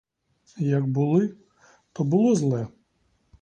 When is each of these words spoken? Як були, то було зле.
Як 0.77 0.87
були, 0.87 1.37
то 1.93 2.03
було 2.03 2.35
зле. 2.35 2.67